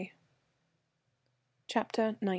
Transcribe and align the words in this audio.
CHAPTER 1.67 2.15
XIX. 2.21 2.29